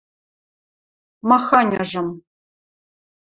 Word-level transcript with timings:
–Маханьжым... 1.29 2.09